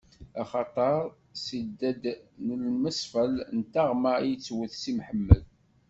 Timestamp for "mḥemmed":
4.97-5.43